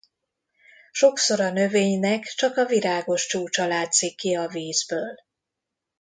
[0.91, 5.17] Sokszor a növénynek csak a virágos csúcsa látszik ki a vízből.